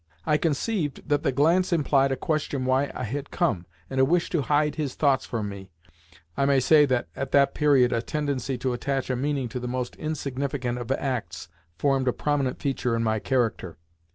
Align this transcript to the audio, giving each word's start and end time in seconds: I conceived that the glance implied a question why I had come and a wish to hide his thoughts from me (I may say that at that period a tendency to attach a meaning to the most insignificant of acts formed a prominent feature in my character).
I 0.25 0.37
conceived 0.37 1.07
that 1.09 1.21
the 1.21 1.31
glance 1.31 1.71
implied 1.71 2.11
a 2.11 2.15
question 2.15 2.65
why 2.65 2.89
I 2.95 3.03
had 3.03 3.29
come 3.29 3.67
and 3.87 3.99
a 3.99 4.03
wish 4.03 4.31
to 4.31 4.41
hide 4.41 4.73
his 4.73 4.95
thoughts 4.95 5.27
from 5.27 5.47
me 5.47 5.69
(I 6.35 6.45
may 6.45 6.59
say 6.59 6.87
that 6.87 7.09
at 7.15 7.29
that 7.33 7.53
period 7.53 7.93
a 7.93 8.01
tendency 8.01 8.57
to 8.57 8.73
attach 8.73 9.11
a 9.11 9.15
meaning 9.15 9.47
to 9.49 9.59
the 9.59 9.67
most 9.67 9.95
insignificant 9.97 10.79
of 10.79 10.91
acts 10.93 11.49
formed 11.77 12.07
a 12.07 12.13
prominent 12.13 12.57
feature 12.57 12.95
in 12.95 13.03
my 13.03 13.19
character). 13.19 13.77